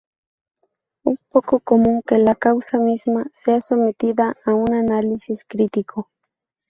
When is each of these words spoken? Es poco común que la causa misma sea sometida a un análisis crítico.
Es 1.03 1.23
poco 1.25 1.59
común 1.59 2.01
que 2.01 2.17
la 2.17 2.33
causa 2.33 2.79
misma 2.79 3.29
sea 3.45 3.61
sometida 3.61 4.35
a 4.45 4.55
un 4.55 4.73
análisis 4.73 5.45
crítico. 5.47 6.09